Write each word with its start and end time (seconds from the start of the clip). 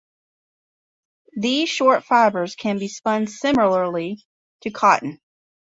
These 1.37 1.69
short 1.69 2.05
fibres 2.05 2.55
can 2.55 2.79
be 2.79 2.87
spun 2.87 3.27
similarly 3.27 4.25
to 4.61 4.71
cotton. 4.71 5.21